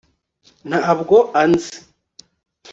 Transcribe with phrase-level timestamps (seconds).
[0.69, 1.73] ntabwo anzi